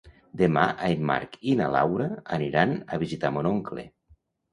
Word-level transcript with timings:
Demà 0.41 0.61
en 0.85 1.03
Marc 1.09 1.35
i 1.51 1.53
na 1.59 1.67
Laura 1.75 2.07
aniran 2.39 2.73
a 2.95 2.99
visitar 3.05 3.31
mon 3.37 3.51
oncle. 3.51 3.85